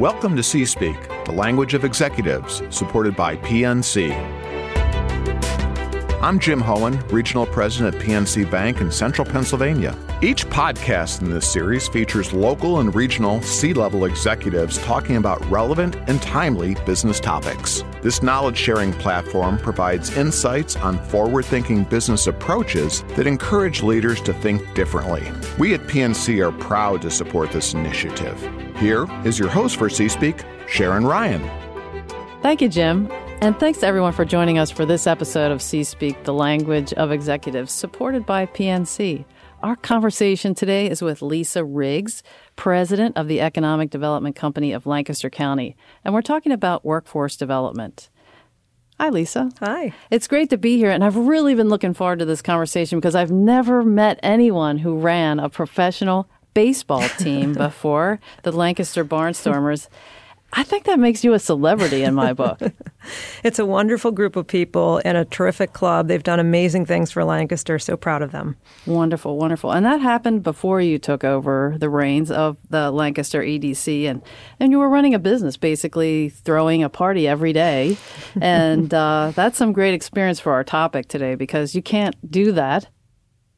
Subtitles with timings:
[0.00, 4.12] Welcome to C Speak, the language of executives, supported by PNC.
[6.20, 9.96] I'm Jim Hohen, Regional President at PNC Bank in Central Pennsylvania.
[10.24, 15.96] Each podcast in this series features local and regional C level executives talking about relevant
[16.06, 17.84] and timely business topics.
[18.00, 24.32] This knowledge sharing platform provides insights on forward thinking business approaches that encourage leaders to
[24.32, 25.30] think differently.
[25.58, 28.40] We at PNC are proud to support this initiative.
[28.78, 31.42] Here is your host for C Speak, Sharon Ryan.
[32.40, 33.12] Thank you, Jim.
[33.42, 37.12] And thanks everyone for joining us for this episode of C Speak, the language of
[37.12, 39.26] executives, supported by PNC.
[39.64, 42.22] Our conversation today is with Lisa Riggs,
[42.54, 45.74] president of the Economic Development Company of Lancaster County,
[46.04, 48.10] and we're talking about workforce development.
[49.00, 49.50] Hi, Lisa.
[49.60, 49.94] Hi.
[50.10, 53.14] It's great to be here, and I've really been looking forward to this conversation because
[53.14, 59.88] I've never met anyone who ran a professional baseball team before, the Lancaster Barnstormers.
[60.56, 62.60] I think that makes you a celebrity in my book.
[63.42, 66.06] it's a wonderful group of people and a terrific club.
[66.06, 67.78] They've done amazing things for Lancaster.
[67.80, 68.56] So proud of them.
[68.86, 69.72] Wonderful, wonderful.
[69.72, 74.22] And that happened before you took over the reins of the Lancaster EDC, and
[74.60, 77.96] and you were running a business, basically throwing a party every day,
[78.40, 82.88] and uh, that's some great experience for our topic today because you can't do that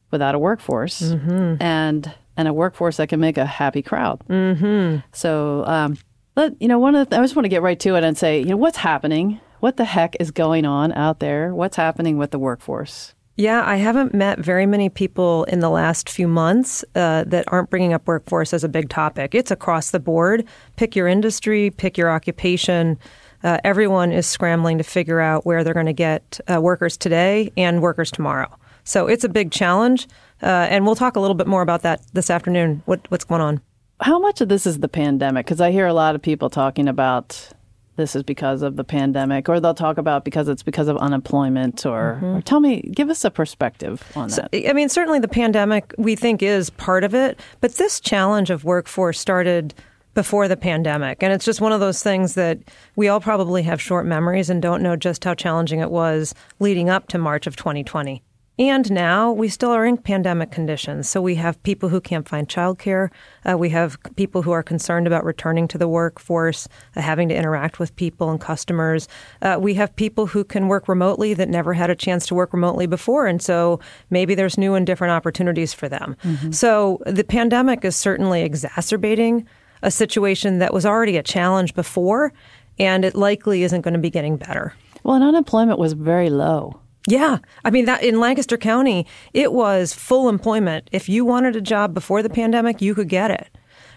[0.09, 1.61] without a workforce mm-hmm.
[1.61, 4.21] and and a workforce that can make a happy crowd.
[4.27, 4.99] Mm-hmm.
[5.11, 5.63] So.
[5.65, 5.97] Um,
[6.37, 8.15] but, you know, one of the, I just want to get right to it and
[8.15, 9.41] say, you know, what's happening?
[9.59, 11.51] What the heck is going on out there?
[11.55, 13.15] What's happening with the workforce?
[13.37, 17.71] Yeah, I haven't met very many people in the last few months uh, that aren't
[17.71, 19.33] bringing up workforce as a big topic.
[19.33, 20.45] It's across the board.
[20.75, 22.99] Pick your industry, pick your occupation.
[23.43, 27.51] Uh, everyone is scrambling to figure out where they're going to get uh, workers today
[27.57, 28.55] and workers tomorrow.
[28.83, 30.07] So it's a big challenge.
[30.43, 32.83] Uh, and we'll talk a little bit more about that this afternoon.
[32.85, 33.59] What, what's going on?
[34.01, 35.45] How much of this is the pandemic?
[35.45, 37.49] Because I hear a lot of people talking about
[37.95, 41.85] this is because of the pandemic, or they'll talk about because it's because of unemployment,
[41.85, 42.37] or, mm-hmm.
[42.37, 44.49] or tell me, give us a perspective on that.
[44.53, 48.51] So, I mean, certainly the pandemic we think is part of it, but this challenge
[48.51, 49.73] of workforce started
[50.13, 51.21] before the pandemic.
[51.21, 52.59] And it's just one of those things that
[52.95, 56.89] we all probably have short memories and don't know just how challenging it was leading
[56.89, 58.23] up to March of 2020.
[58.59, 61.07] And now we still are in pandemic conditions.
[61.07, 63.09] So we have people who can't find childcare.
[63.47, 67.35] Uh, we have people who are concerned about returning to the workforce, uh, having to
[67.35, 69.07] interact with people and customers.
[69.43, 72.51] Uh, we have people who can work remotely that never had a chance to work
[72.51, 73.27] remotely before.
[73.27, 73.79] And so
[74.09, 76.15] maybe there's new and different opportunities for them.
[76.23, 76.51] Mm-hmm.
[76.51, 79.47] So the pandemic is certainly exacerbating
[79.83, 82.33] a situation that was already a challenge before,
[82.79, 84.73] and it likely isn't going to be getting better.
[85.03, 86.81] Well, and unemployment was very low.
[87.07, 87.37] Yeah.
[87.63, 90.89] I mean, that in Lancaster County, it was full employment.
[90.91, 93.47] If you wanted a job before the pandemic, you could get it.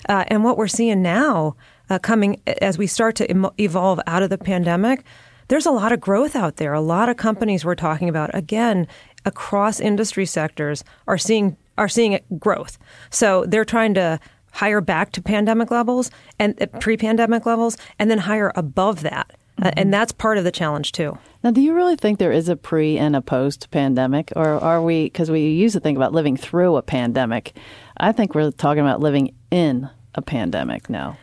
[0.08, 1.56] Uh, and what we're seeing now,
[1.90, 5.04] uh, coming as we start to Im- evolve out of the pandemic,
[5.48, 6.72] there's a lot of growth out there.
[6.72, 8.86] A lot of companies we're talking about, again,
[9.24, 12.78] across industry sectors, are seeing are seeing growth.
[13.10, 14.20] So they're trying to
[14.52, 19.32] hire back to pandemic levels and uh, pre-pandemic levels, and then hire above that.
[19.60, 19.78] Mm-hmm.
[19.78, 21.18] and that's part of the challenge too.
[21.42, 24.32] Now, do you really think there is a pre and a post pandemic?
[24.36, 27.56] Or are we, because we used to think about living through a pandemic,
[27.98, 31.18] I think we're talking about living in a pandemic now.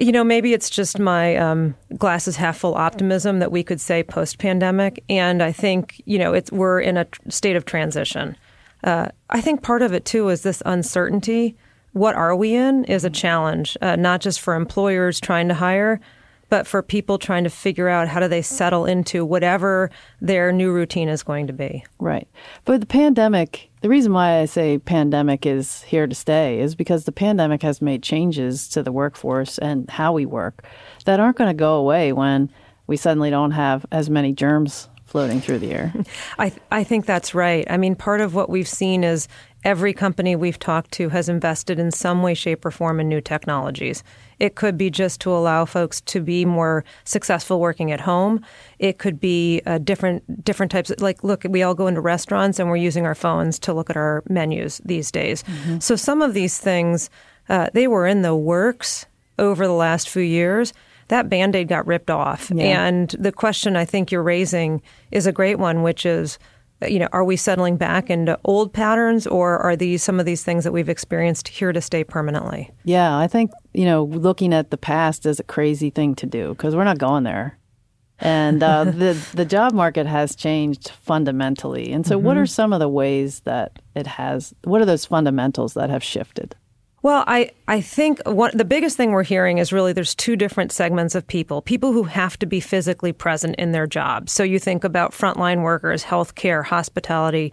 [0.00, 4.02] You know, maybe it's just my um, glasses half full optimism that we could say
[4.02, 5.02] post pandemic.
[5.08, 8.36] And I think, you know, it's, we're in a state of transition.
[8.84, 11.56] Uh, I think part of it too is this uncertainty.
[11.94, 16.00] What are we in is a challenge, uh, not just for employers trying to hire,
[16.48, 20.72] but for people trying to figure out how do they settle into whatever their new
[20.72, 21.84] routine is going to be.
[21.98, 22.28] Right.
[22.64, 27.04] But the pandemic, the reason why I say pandemic is here to stay is because
[27.04, 30.64] the pandemic has made changes to the workforce and how we work
[31.04, 32.50] that aren't going to go away when
[32.86, 35.92] we suddenly don't have as many germs floating through the air.
[36.38, 37.66] I I think that's right.
[37.70, 39.26] I mean, part of what we've seen is
[39.64, 43.20] every company we've talked to has invested in some way, shape, or form in new
[43.20, 44.04] technologies.
[44.38, 48.44] It could be just to allow folks to be more successful working at home.
[48.78, 50.90] It could be uh, different different types.
[50.90, 53.90] Of, like, look, we all go into restaurants and we're using our phones to look
[53.90, 55.42] at our menus these days.
[55.42, 55.78] Mm-hmm.
[55.80, 57.10] So some of these things
[57.48, 59.06] uh, they were in the works
[59.38, 60.72] over the last few years.
[61.08, 62.86] That band aid got ripped off, yeah.
[62.86, 66.38] and the question I think you're raising is a great one, which is
[66.86, 70.44] you know, are we settling back into old patterns or are these some of these
[70.44, 72.70] things that we've experienced here to stay permanently?
[72.84, 76.50] Yeah, I think, you know, looking at the past is a crazy thing to do
[76.50, 77.58] because we're not going there.
[78.20, 81.92] And uh, the the job market has changed fundamentally.
[81.92, 82.26] And so, mm-hmm.
[82.26, 84.54] what are some of the ways that it has?
[84.64, 86.54] What are those fundamentals that have shifted?
[87.00, 90.72] Well, I, I think what the biggest thing we're hearing is really there's two different
[90.72, 91.62] segments of people.
[91.62, 94.32] People who have to be physically present in their jobs.
[94.32, 97.52] So you think about frontline workers, healthcare, hospitality,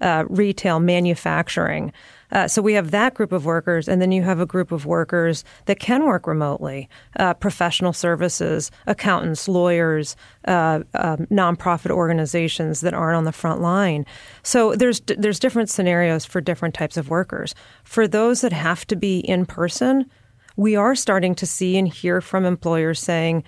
[0.00, 1.92] uh, retail, manufacturing.
[2.32, 4.86] Uh, so we have that group of workers, and then you have a group of
[4.86, 6.88] workers that can work remotely,
[7.20, 10.16] uh, professional services, accountants, lawyers,
[10.48, 14.04] uh, um, nonprofit organizations that aren't on the front line.
[14.42, 17.54] So there's there's different scenarios for different types of workers.
[17.84, 20.10] For those that have to be in person,
[20.56, 23.44] we are starting to see and hear from employers saying,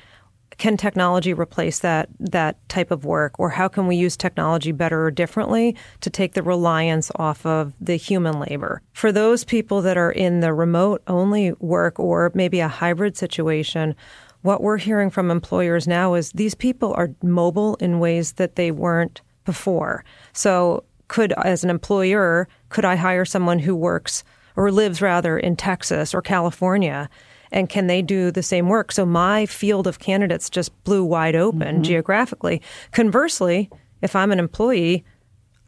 [0.58, 3.38] can technology replace that that type of work?
[3.38, 7.75] Or how can we use technology better or differently to take the reliance off of
[7.81, 8.82] the human labor?
[8.93, 13.94] For those people that are in the remote only work or maybe a hybrid situation
[14.43, 18.70] what we're hearing from employers now is these people are mobile in ways that they
[18.70, 20.05] weren't before.
[20.35, 24.25] So could as an employer could i hire someone who works
[24.56, 27.09] or lives rather in Texas or California
[27.53, 28.93] and can they do the same work?
[28.93, 31.83] So my field of candidates just blew wide open mm-hmm.
[31.83, 32.63] geographically.
[32.93, 33.71] Conversely,
[34.03, 35.05] if I'm an employee,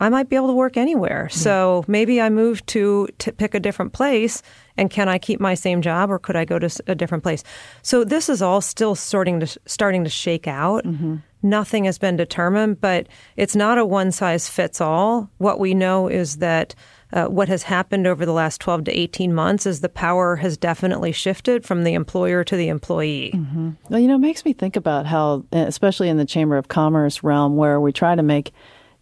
[0.01, 1.29] I might be able to work anywhere.
[1.31, 1.37] Yeah.
[1.37, 4.43] So maybe I move to, to pick a different place
[4.77, 7.43] and can I keep my same job or could I go to a different place?
[7.83, 10.85] So this is all still starting to starting to shake out.
[10.85, 11.17] Mm-hmm.
[11.43, 15.31] Nothing has been determined, but it's not a one size fits all.
[15.39, 16.75] What we know is that
[17.13, 20.57] uh, what has happened over the last 12 to 18 months is the power has
[20.57, 23.33] definitely shifted from the employer to the employee.
[23.35, 23.71] Mm-hmm.
[23.89, 27.23] Well, you know, it makes me think about how, especially in the Chamber of Commerce
[27.23, 28.53] realm, where we try to make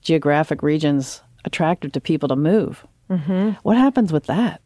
[0.03, 2.87] geographic regions attractive to people to move.
[3.11, 3.51] Mm-hmm.
[3.63, 4.61] What happens with that?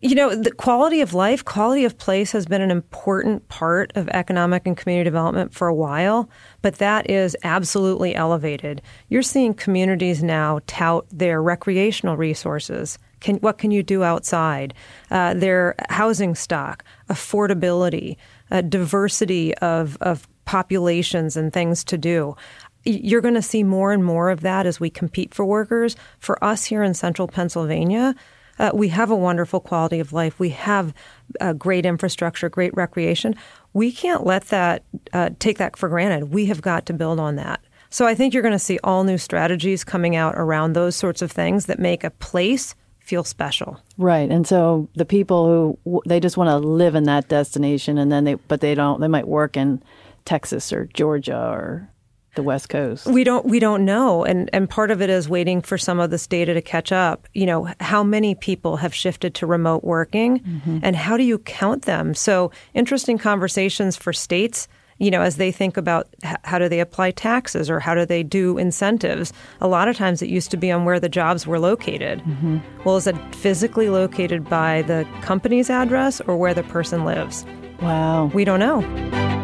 [0.00, 4.08] You know, the quality of life, quality of place has been an important part of
[4.10, 6.30] economic and community development for a while,
[6.62, 8.80] but that is absolutely elevated.
[9.08, 12.96] You're seeing communities now tout their recreational resources.
[13.18, 14.72] Can, what can you do outside?
[15.10, 18.16] Uh, their housing stock, affordability,
[18.52, 22.36] uh, diversity of, of populations and things to do
[22.84, 25.94] you're going to see more and more of that as we compete for workers.
[26.20, 28.14] For us here in central Pennsylvania,
[28.58, 30.38] uh, we have a wonderful quality of life.
[30.38, 30.94] We have
[31.40, 33.34] uh, great infrastructure, great recreation.
[33.72, 36.32] We can't let that uh, take that for granted.
[36.32, 37.60] We have got to build on that.
[37.90, 41.22] So I think you're going to see all new strategies coming out around those sorts
[41.22, 43.80] of things that make a place feel special.
[43.96, 44.30] Right.
[44.30, 48.24] And so the people who they just want to live in that destination and then
[48.24, 49.82] they but they don't they might work in
[50.26, 51.88] Texas or Georgia or
[52.38, 53.06] the West Coast?
[53.06, 56.10] We don't we don't know, and and part of it is waiting for some of
[56.10, 57.28] this data to catch up.
[57.34, 60.78] You know, how many people have shifted to remote working, mm-hmm.
[60.82, 62.14] and how do you count them?
[62.14, 64.68] So interesting conversations for states.
[65.00, 66.08] You know, as they think about
[66.42, 70.22] how do they apply taxes or how do they do incentives, a lot of times
[70.22, 72.20] it used to be on where the jobs were located.
[72.20, 72.58] Mm-hmm.
[72.84, 77.46] Well, is it physically located by the company's address or where the person lives?
[77.80, 78.26] Wow.
[78.34, 79.37] We don't know.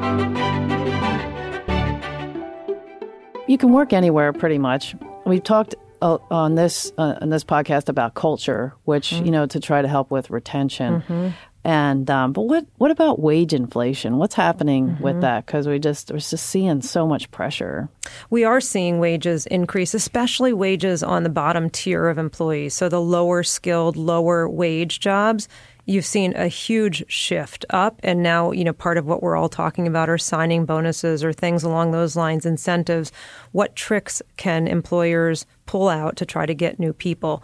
[3.55, 4.97] You can work anywhere pretty much.
[5.25, 9.27] We've talked uh, on this uh, on this podcast about culture, which mm-hmm.
[9.27, 11.03] you know to try to help with retention.
[11.03, 11.29] Mm-hmm.
[11.63, 14.17] And um, but what what about wage inflation?
[14.17, 15.05] What's happening mm-hmm.
[15.05, 15.47] with that?
[15.47, 17.89] Because we just we're just seeing so much pressure.
[18.29, 22.75] We are seeing wages increase, especially wages on the bottom tier of employees.
[22.75, 25.47] So the lower skilled, lower wage jobs
[25.87, 29.49] you've seen a huge shift up and now you know part of what we're all
[29.49, 33.13] talking about are signing bonuses or things along those lines incentives
[33.53, 37.43] what tricks can employers pull out to try to get new people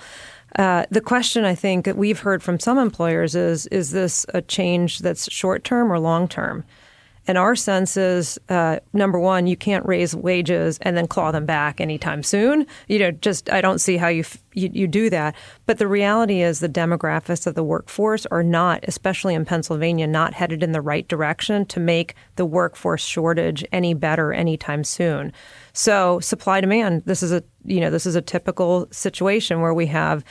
[0.58, 4.42] uh, the question I think that we've heard from some employers is is this a
[4.42, 6.64] change that's short term or long term?
[7.30, 11.46] And our sense is uh, number one, you can't raise wages and then claw them
[11.46, 12.66] back anytime soon.
[12.88, 15.36] You know, just I don't see how you, f- you, you do that.
[15.64, 20.34] But the reality is the demographics of the workforce are not, especially in Pennsylvania, not
[20.34, 25.32] headed in the right direction to make the workforce shortage any better anytime soon.
[25.72, 27.04] So supply demand.
[27.06, 30.24] This is a you know this is a typical situation where we have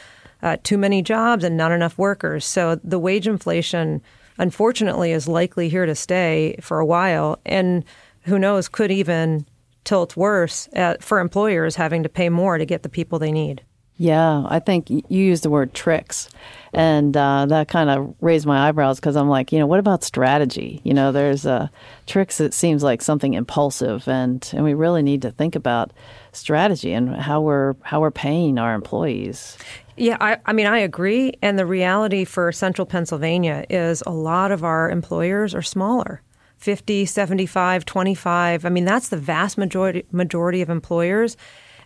[0.43, 2.43] uh, too many jobs and not enough workers.
[2.43, 4.01] So the wage inflation
[4.39, 7.39] unfortunately is likely here to stay for a while.
[7.45, 7.85] And
[8.21, 9.45] who knows, could even
[9.83, 13.63] tilt worse at, for employers having to pay more to get the people they need.
[14.01, 16.29] Yeah, I think you used the word tricks,
[16.71, 20.05] and uh, that kind of raised my eyebrows because I'm like, you know, what about
[20.05, 20.79] strategy?
[20.85, 21.67] You know, there's uh,
[22.07, 22.39] tricks.
[22.39, 25.91] It seems like something impulsive, and and we really need to think about
[26.31, 29.57] strategy and how we're how we're paying our employees.
[29.97, 31.33] Yeah, I, I mean, I agree.
[31.41, 36.21] And the reality for central Pennsylvania is a lot of our employers are smaller.
[36.55, 38.63] 50, 75, 25.
[38.63, 41.35] I mean, that's the vast majority majority of employers.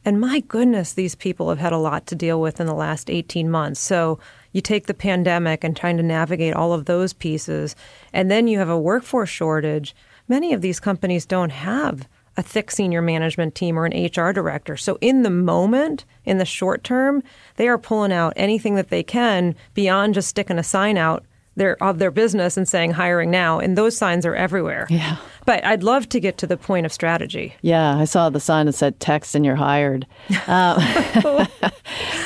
[0.05, 3.09] And my goodness, these people have had a lot to deal with in the last
[3.09, 3.79] 18 months.
[3.79, 4.19] So
[4.51, 7.75] you take the pandemic and trying to navigate all of those pieces,
[8.11, 9.95] and then you have a workforce shortage.
[10.27, 14.75] Many of these companies don't have a thick senior management team or an HR director.
[14.75, 17.23] So, in the moment, in the short term,
[17.55, 21.23] they are pulling out anything that they can beyond just sticking a sign out
[21.55, 25.63] their of their business and saying hiring now and those signs are everywhere yeah but
[25.65, 28.73] i'd love to get to the point of strategy yeah i saw the sign that
[28.73, 30.07] said text and you're hired
[30.47, 30.75] uh,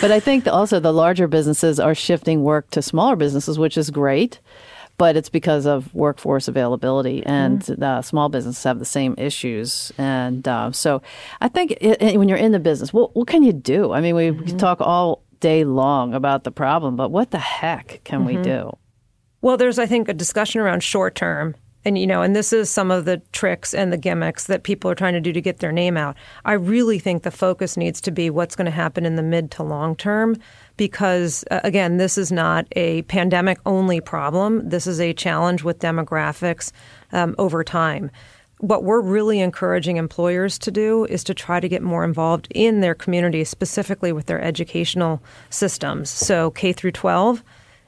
[0.02, 3.90] but i think also the larger businesses are shifting work to smaller businesses which is
[3.90, 4.40] great
[4.98, 7.84] but it's because of workforce availability and mm.
[7.84, 11.02] uh, small businesses have the same issues and uh, so
[11.42, 14.16] i think it, when you're in the business what, what can you do i mean
[14.16, 14.58] we mm-hmm.
[14.58, 18.38] talk all day long about the problem but what the heck can mm-hmm.
[18.38, 18.76] we do
[19.42, 21.56] well, there's, I think, a discussion around short term.
[21.86, 24.92] And, you know, and this is some of the tricks and the gimmicks that people
[24.92, 26.18] are trying to do to get their name out.
[26.44, 29.52] I really think the focus needs to be what's going to happen in the mid
[29.52, 30.36] to long term
[30.76, 34.68] because, uh, again, this is not a pandemic only problem.
[34.68, 36.74] This is a challenge with demographics
[37.14, 38.12] um, over time
[38.60, 42.82] what we're really encouraging employers to do is to try to get more involved in
[42.82, 46.10] their communities, specifically with their educational systems.
[46.10, 47.44] So K through 12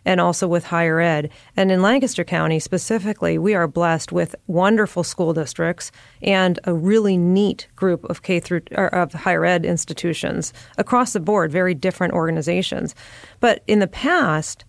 [0.10, 1.30] and also with higher ed.
[1.56, 5.92] And in Lancaster County specifically, we are blessed with wonderful school districts
[6.24, 11.52] and a really neat group of K through of higher ed institutions across the board,
[11.52, 12.96] very different organizations.
[13.40, 14.66] But in the past,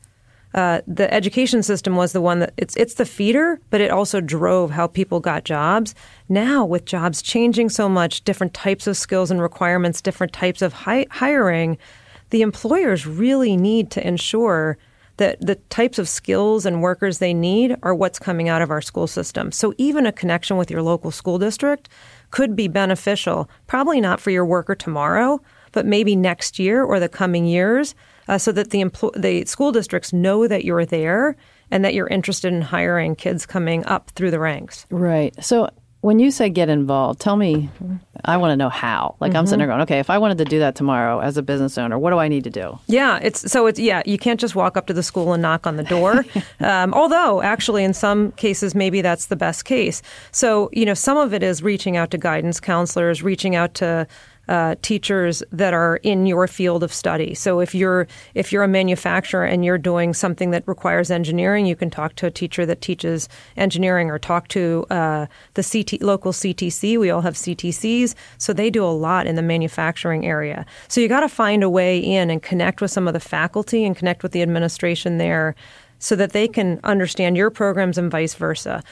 [0.52, 4.20] uh, the education system was the one that it's it's the feeder, but it also
[4.20, 5.94] drove how people got jobs.
[6.28, 10.74] Now, with jobs changing so much, different types of skills and requirements, different types of
[10.74, 11.78] hi- hiring,
[12.28, 14.76] the employers really need to ensure
[15.20, 18.80] that the types of skills and workers they need are what's coming out of our
[18.80, 19.52] school system.
[19.52, 21.90] So even a connection with your local school district
[22.30, 25.38] could be beneficial, probably not for your worker tomorrow,
[25.72, 27.94] but maybe next year or the coming years,
[28.28, 31.36] uh, so that the empl- the school districts know that you're there
[31.70, 34.86] and that you're interested in hiring kids coming up through the ranks.
[34.88, 35.34] Right.
[35.44, 35.68] So
[36.02, 37.68] when you say get involved, tell me,
[38.24, 39.16] I want to know how.
[39.20, 39.38] Like mm-hmm.
[39.38, 41.76] I'm sitting there going, okay, if I wanted to do that tomorrow as a business
[41.76, 42.78] owner, what do I need to do?
[42.86, 45.66] Yeah, it's so it's yeah, you can't just walk up to the school and knock
[45.66, 46.24] on the door.
[46.60, 50.00] um, although actually, in some cases, maybe that's the best case.
[50.32, 54.06] So you know, some of it is reaching out to guidance counselors, reaching out to
[54.50, 57.34] uh, teachers that are in your field of study.
[57.34, 61.76] So if you're if you're a manufacturer and you're doing something that requires engineering, you
[61.76, 66.32] can talk to a teacher that teaches engineering, or talk to uh, the CT, local
[66.32, 66.98] CTC.
[66.98, 70.66] We all have CTCs, so they do a lot in the manufacturing area.
[70.88, 73.84] So you got to find a way in and connect with some of the faculty
[73.84, 75.54] and connect with the administration there,
[76.00, 78.82] so that they can understand your programs and vice versa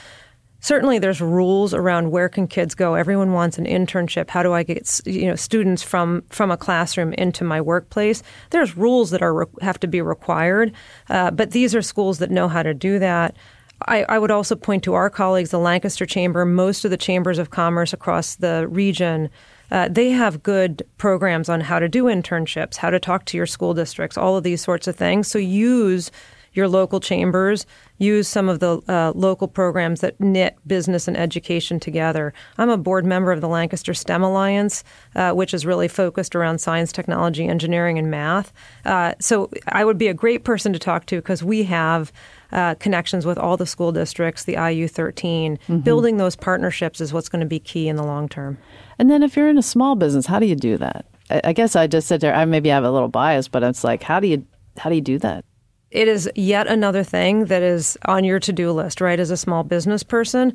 [0.61, 4.63] certainly there's rules around where can kids go everyone wants an internship how do i
[4.63, 9.47] get you know students from from a classroom into my workplace there's rules that are
[9.61, 10.71] have to be required
[11.09, 13.35] uh, but these are schools that know how to do that
[13.87, 17.39] I, I, would also point to our colleagues, the Lancaster Chamber, most of the chambers
[17.39, 19.29] of commerce across the region.
[19.71, 23.45] Uh, they have good programs on how to do internships, how to talk to your
[23.45, 25.29] school districts, all of these sorts of things.
[25.29, 26.11] So use
[26.53, 27.65] your local chambers,
[27.97, 32.33] use some of the uh, local programs that knit business and education together.
[32.57, 34.83] I'm a board member of the Lancaster STEM Alliance,
[35.15, 38.53] uh, which is really focused around science, technology, engineering, and math.
[38.85, 42.11] Uh, so I would be a great person to talk to because we have.
[42.51, 45.57] Uh, connections with all the school districts, the IU 13.
[45.57, 45.77] Mm-hmm.
[45.81, 48.57] Building those partnerships is what's going to be key in the long term.
[48.97, 51.05] And then if you're in a small business, how do you do that?
[51.29, 52.33] I, I guess I just sit there.
[52.33, 54.47] I maybe have a little bias, but it's like, how do you
[54.79, 55.45] how do you do that?
[55.91, 59.19] It is yet another thing that is on your to-do list, right?
[59.19, 60.53] As a small business person.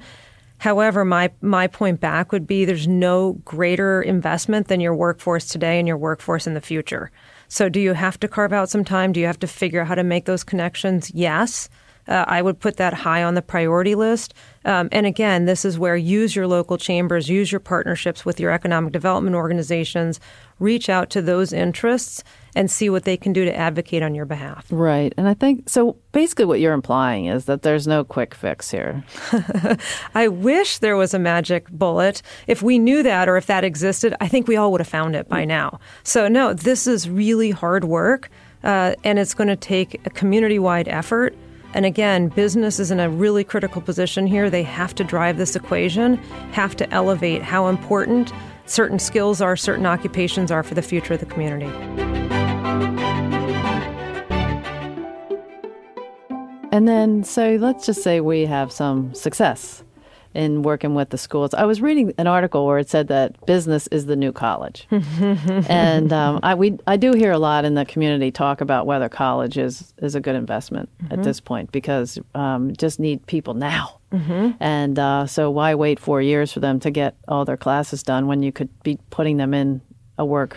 [0.58, 5.78] However, my my point back would be there's no greater investment than your workforce today
[5.78, 7.10] and your workforce in the future.
[7.48, 9.12] So do you have to carve out some time?
[9.12, 11.10] Do you have to figure out how to make those connections?
[11.12, 11.68] Yes.
[12.06, 14.34] Uh, I would put that high on the priority list.
[14.64, 18.50] Um, and again, this is where use your local chambers, use your partnerships with your
[18.50, 20.20] economic development organizations,
[20.58, 22.22] reach out to those interests
[22.54, 24.66] and see what they can do to advocate on your behalf.
[24.70, 25.12] Right.
[25.16, 29.04] And I think so basically what you're implying is that there's no quick fix here.
[30.14, 32.22] I wish there was a magic bullet.
[32.46, 35.16] If we knew that or if that existed, I think we all would have found
[35.16, 35.80] it by now.
[36.02, 38.30] So, no, this is really hard work.
[38.62, 41.36] Uh, and it's going to take a community wide effort.
[41.74, 44.48] And again, business is in a really critical position here.
[44.48, 46.16] They have to drive this equation,
[46.52, 48.32] have to elevate how important
[48.66, 52.23] certain skills are, certain occupations are for the future of the community.
[56.74, 59.84] And then, so let's just say we have some success.
[60.34, 61.54] in working with the schools.
[61.54, 66.12] I was reading an article where it said that business is the new college, and
[66.12, 69.56] um, I we I do hear a lot in the community talk about whether college
[69.56, 71.12] is is a good investment mm-hmm.
[71.12, 74.00] at this point because um, just need people now.
[74.10, 74.50] Mm-hmm.
[74.58, 78.26] And uh, so, why wait four years for them to get all their classes done
[78.26, 79.80] when you could be putting them in
[80.18, 80.56] a work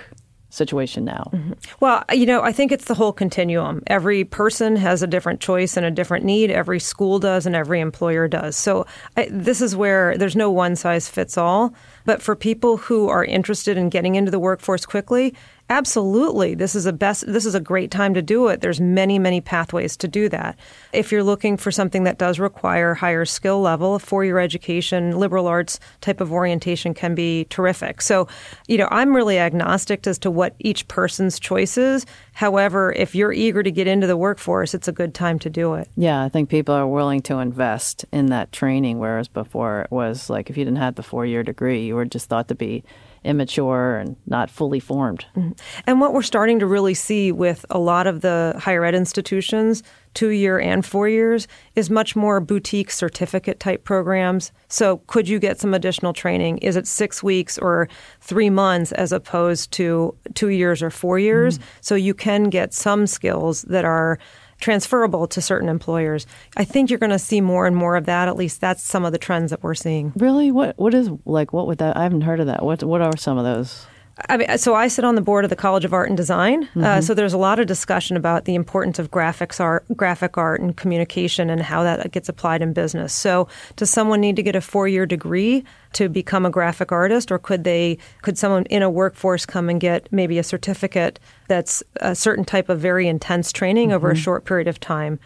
[0.58, 1.30] situation now?
[1.34, 1.54] Mm-hmm.
[1.80, 3.84] Well, you know, I think it's the whole continuum.
[3.88, 6.52] Every person has a different choice and a different need.
[6.52, 8.58] Every school does, and every employer does.
[8.58, 8.86] So
[9.16, 11.74] I, this is where there's no one size fits all.
[12.08, 15.36] But for people who are interested in getting into the workforce quickly,
[15.70, 16.56] Absolutely.
[16.56, 18.62] This is a best this is a great time to do it.
[18.62, 20.58] There's many, many pathways to do that.
[20.94, 25.46] If you're looking for something that does require higher skill level, a four-year education, liberal
[25.46, 28.02] arts type of orientation can be terrific.
[28.02, 28.30] So,
[28.68, 32.06] you know, I'm really agnostic as to what each person's choice is.
[32.38, 35.74] However, if you're eager to get into the workforce, it's a good time to do
[35.74, 35.90] it.
[35.96, 40.30] Yeah, I think people are willing to invest in that training whereas before it was
[40.30, 42.84] like if you didn't have the four-year degree, you were just thought to be
[43.24, 45.26] immature and not fully formed.
[45.36, 45.52] Mm-hmm.
[45.86, 49.84] And what we're starting to really see with a lot of the higher ed institutions,
[50.14, 54.52] two year and four years, is much more boutique certificate type programs.
[54.68, 56.58] So, could you get some additional training?
[56.60, 57.88] Is it six weeks or
[58.22, 61.58] three months as opposed to two years or four years?
[61.58, 61.68] Mm-hmm.
[61.82, 64.20] So, you can get some skills that are
[64.60, 66.26] transferable to certain employers.
[66.56, 68.28] I think you're going to see more and more of that.
[68.28, 70.14] At least that's some of the trends that we're seeing.
[70.16, 70.52] Really?
[70.52, 72.64] What what is like what would that I haven't heard of that.
[72.64, 73.86] What what are some of those?
[74.30, 76.64] I mean, so I sit on the board of the College of Art and Design.
[76.64, 76.84] Uh, mm-hmm.
[76.84, 80.60] Uh, so there's a lot of discussion about the importance of graphics art, graphic art,
[80.60, 83.14] and communication, and how that gets applied in business.
[83.14, 87.38] So, does someone need to get a four-year degree to become a graphic artist, or
[87.38, 88.00] could they?
[88.24, 92.70] Could someone in a workforce come and get maybe a certificate that's a certain type
[92.70, 93.96] of very intense training mm-hmm.
[93.96, 94.22] over a mm-hmm.
[94.22, 95.20] short period of time?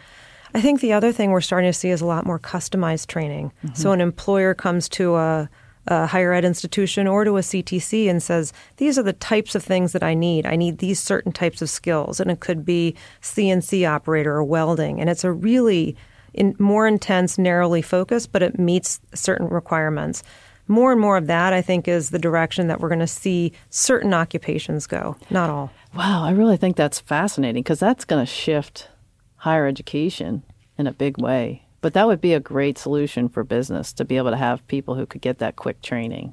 [0.54, 3.52] I think the other thing we're starting to see is a lot more customized training.
[3.64, 3.74] Mm-hmm.
[3.74, 5.48] So, an employer comes to a
[5.86, 9.62] a higher ed institution or to a CTC and says, These are the types of
[9.62, 10.46] things that I need.
[10.46, 12.20] I need these certain types of skills.
[12.20, 15.00] And it could be CNC operator or welding.
[15.00, 15.96] And it's a really
[16.34, 20.22] in, more intense, narrowly focused, but it meets certain requirements.
[20.68, 23.52] More and more of that, I think, is the direction that we're going to see
[23.70, 25.72] certain occupations go, not all.
[25.94, 28.88] Wow, I really think that's fascinating because that's going to shift
[29.36, 30.44] higher education
[30.78, 31.66] in a big way.
[31.82, 34.94] But that would be a great solution for business to be able to have people
[34.94, 36.32] who could get that quick training.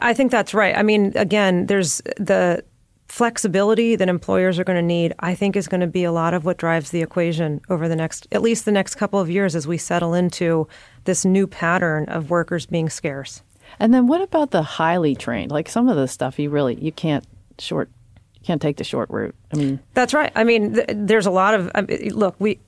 [0.00, 0.76] I think that's right.
[0.76, 2.64] I mean, again, there's the
[3.08, 6.32] flexibility that employers are going to need, I think is going to be a lot
[6.32, 9.54] of what drives the equation over the next, at least the next couple of years
[9.54, 10.66] as we settle into
[11.04, 13.42] this new pattern of workers being scarce.
[13.78, 15.50] And then what about the highly trained?
[15.50, 17.26] Like some of the stuff you really, you can't
[17.58, 17.90] short,
[18.36, 19.34] you can't take the short route.
[19.52, 20.32] I mean, that's right.
[20.34, 22.60] I mean, th- there's a lot of, I mean, look, we,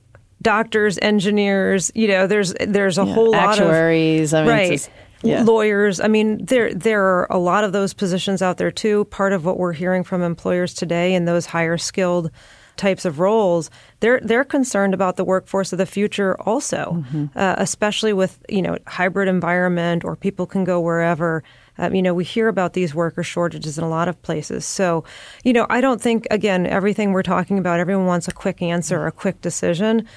[0.45, 1.91] doctors, engineers.
[1.95, 4.89] You know, there's there's a yeah, whole lot actuaries, of I mean, right.
[5.23, 5.41] Yeah.
[5.41, 5.99] Lawyers.
[5.99, 9.05] I mean, there there are a lot of those positions out there too.
[9.05, 12.29] Part of what we're hearing from employers today in those higher skilled
[12.77, 17.25] types of roles, they're they're concerned about the workforce of the future also, mm-hmm.
[17.35, 21.43] uh, especially with you know hybrid environment or people can go wherever.
[21.79, 24.63] Um, you know, we hear about these worker shortages in a lot of places.
[24.65, 25.03] So,
[25.43, 29.01] you know, I don't think again everything we're talking about, everyone wants a quick answer,
[29.01, 30.07] or a quick decision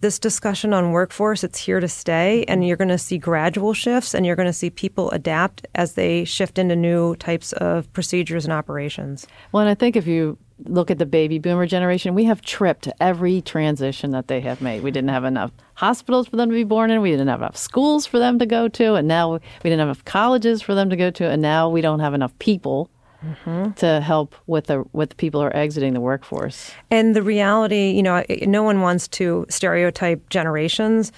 [0.00, 2.68] this discussion on workforce, it's here to stay, and mm-hmm.
[2.68, 6.24] you're going to see gradual shifts and you're going to see people adapt as they
[6.24, 9.26] shift into new types of procedures and operations.
[9.52, 12.88] Well, and I think if you look at the baby boomer generation, we have tripped
[13.00, 14.82] every transition that they have made.
[14.82, 17.56] We didn't have enough hospitals for them to be born in, we didn't have enough
[17.56, 20.90] schools for them to go to, and now we didn't have enough colleges for them
[20.90, 22.90] to go to, and now we don't have enough people
[23.24, 23.72] mm-hmm.
[23.72, 26.72] to help with the with people who are exiting the workforce.
[26.90, 31.12] And the reality, you know, no one wants to stereotype generations.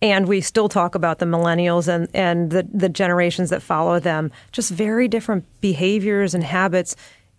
[0.00, 4.32] And we still talk about the millennials and, and the, the generations that follow them,
[4.50, 6.96] just very different behaviors and habits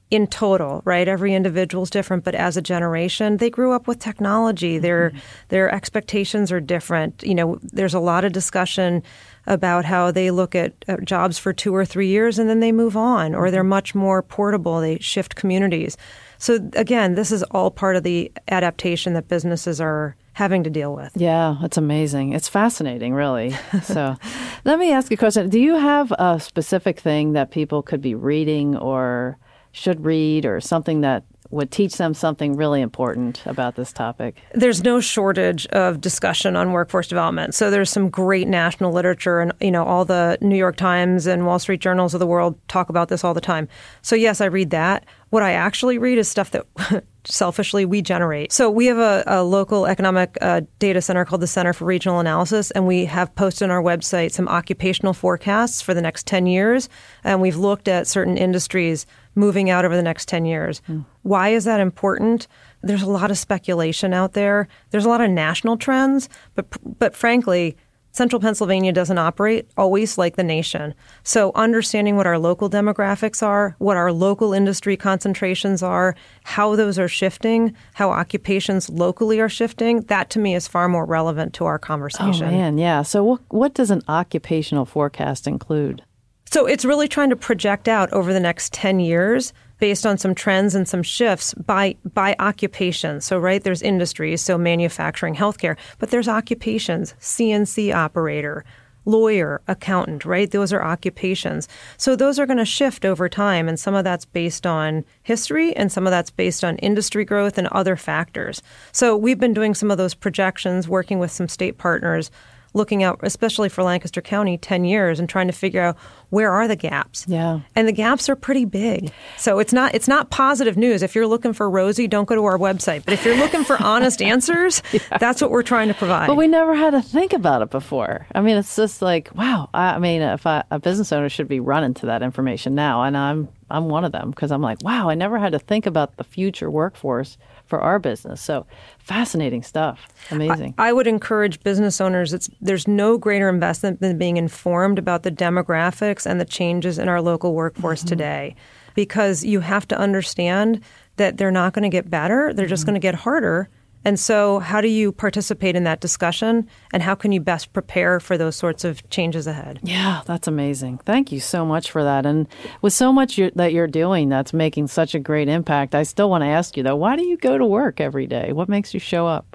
[0.10, 1.08] in total, right?
[1.08, 4.78] Every individual is different, but as a generation, they grew up with technology.
[4.78, 5.20] Their mm-hmm.
[5.50, 7.24] their expectations are different.
[7.24, 9.02] You know, there's a lot of discussion
[9.46, 12.72] about how they look at, at jobs for two or three years and then they
[12.72, 13.70] move on, or they're mm-hmm.
[13.70, 14.80] much more portable.
[14.80, 15.98] They shift communities.
[16.38, 20.96] So again, this is all part of the adaptation that businesses are having to deal
[20.96, 21.12] with.
[21.16, 22.34] Yeah, it's amazing.
[22.34, 23.56] It's fascinating, really.
[23.84, 24.18] so,
[24.66, 25.50] let me ask you a question.
[25.50, 29.38] Do you have a specific thing that people could be reading or
[29.72, 31.24] should read or something that
[31.54, 34.42] would teach them something really important about this topic?
[34.54, 37.54] There's no shortage of discussion on workforce development.
[37.56, 41.46] So there's some great national literature, and you know all the New York Times and
[41.46, 43.68] Wall Street journals of the world talk about this all the time.
[44.02, 45.06] So yes, I read that.
[45.30, 46.66] What I actually read is stuff that
[47.26, 48.52] selfishly we generate.
[48.52, 52.20] So we have a, a local economic uh, data center called the Center for Regional
[52.20, 56.46] Analysis, and we have posted on our website some occupational forecasts for the next 10
[56.48, 56.90] years.
[57.24, 59.06] And we've looked at certain industries
[59.36, 60.82] moving out over the next 10 years.
[60.88, 61.06] Mm.
[61.24, 62.48] Why is that important?
[62.82, 64.68] There's a lot of speculation out there.
[64.92, 66.66] There's a lot of national trends, but
[67.00, 67.78] but frankly,
[68.14, 70.94] Central Pennsylvania doesn't operate always like the nation.
[71.24, 77.00] So, understanding what our local demographics are, what our local industry concentrations are, how those
[77.00, 81.66] are shifting, how occupations locally are shifting, that to me is far more relevant to
[81.66, 82.50] our oh, conversation.
[82.50, 83.02] Oh, man, yeah.
[83.02, 86.04] So, what, what does an occupational forecast include?
[86.46, 90.34] So, it's really trying to project out over the next 10 years based on some
[90.34, 93.20] trends and some shifts by by occupation.
[93.20, 98.64] So right there's industries, so manufacturing, healthcare, but there's occupations, CNC operator,
[99.04, 100.50] lawyer, accountant, right?
[100.50, 101.68] Those are occupations.
[101.98, 105.76] So those are going to shift over time and some of that's based on history
[105.76, 108.62] and some of that's based on industry growth and other factors.
[108.94, 112.32] So we've been doing some of those projections working with some state partners
[112.74, 115.98] looking out, especially for Lancaster County, 10 years and trying to figure out
[116.30, 117.26] where are the gaps.
[117.28, 117.60] Yeah.
[117.76, 119.12] And the gaps are pretty big.
[119.38, 121.04] So it's not it's not positive news.
[121.04, 123.06] If you're looking for Rosie, don't go to our website.
[123.06, 125.18] But if you're looking for honest answers, yeah.
[125.20, 126.28] that's what we're trying to provide.
[126.28, 128.26] But we never had to think about it before.
[128.34, 129.70] I mean, it's just like, wow.
[129.74, 133.16] I, mean, if I, a business owner should be running to that information now, and
[133.16, 136.18] I'm I'm one of them because I'm like, wow, I never had to think about
[136.18, 137.38] the future workforce
[137.74, 138.40] for our business.
[138.40, 138.68] So
[139.00, 140.08] fascinating stuff.
[140.30, 140.76] Amazing.
[140.78, 142.32] I, I, would encourage business owners.
[142.32, 147.10] It's there's no greater investment than being informed about the demographics and the changes in
[147.10, 148.10] our local workforce mm-hmm.
[148.10, 148.56] today,
[148.94, 150.82] because you have to understand
[151.16, 152.54] that they're not going to get better.
[152.54, 152.70] They're mm-hmm.
[152.70, 153.70] just going to get harder
[154.06, 158.20] and so, how do you participate in that discussion and how can you best prepare
[158.20, 159.80] for those sorts of changes ahead?
[159.84, 161.00] Yeah, that's amazing.
[161.00, 162.26] Thank you so much for that.
[162.26, 162.48] And
[162.82, 166.30] with so much you're, that you're doing that's making such a great impact, I still
[166.30, 168.52] want to ask you though, why do you go to work every day?
[168.52, 169.53] What makes you show up?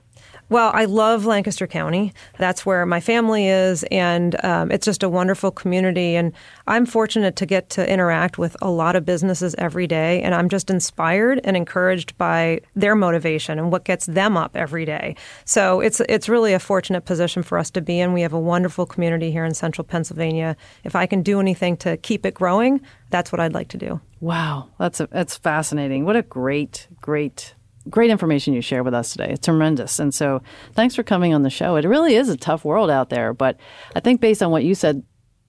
[0.51, 2.15] Well, I love Lancaster County.
[2.39, 6.17] That's where my family is, and um, it's just a wonderful community.
[6.17, 6.33] And
[6.67, 10.49] I'm fortunate to get to interact with a lot of businesses every day, and I'm
[10.49, 15.17] just inspired and encouraged by their motivation and what gets them up every day.
[15.45, 18.15] So it's it's really a fortunate position for us to be in.
[18.15, 20.57] We have a wonderful community here in Central Pennsylvania.
[20.83, 22.81] If I can do anything to keep it growing,
[23.11, 24.01] that's what I'd like to do.
[24.21, 26.07] Wow, that's a, that's fascinating.
[26.07, 27.55] What a great, great
[27.91, 29.29] great information you share with us today.
[29.31, 29.99] It's tremendous.
[29.99, 30.43] And so
[30.75, 31.77] thanks for coming on the show.
[31.77, 33.59] It really is a tough world out there, but
[33.95, 35.03] I think based on what you said,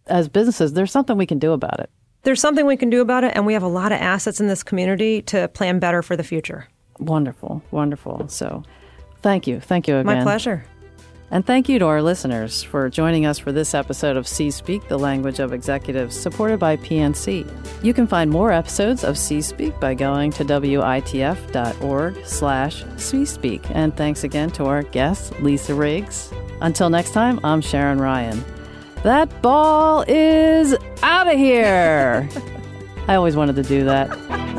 [0.08, 1.90] as businesses, there's something we can do about it.
[2.24, 4.48] There's something we can do about it, and we have a lot of assets in
[4.48, 6.68] this community to plan better for the future.
[7.00, 8.28] Wonderful, wonderful.
[8.28, 8.64] So
[9.22, 9.62] thank you.
[9.62, 10.06] Thank you again.
[10.06, 10.66] My pleasure.
[11.32, 14.88] And thank you to our listeners for joining us for this episode of C Speak,
[14.88, 17.84] the language of executives, supported by PNC.
[17.84, 23.62] You can find more episodes of C Speak by going to witf.org slash Speak.
[23.70, 26.34] And thanks again to our guest, Lisa Riggs.
[26.62, 28.44] Until next time, I'm Sharon Ryan.
[29.04, 32.28] That ball is out of here.
[33.08, 34.59] I always wanted to do that.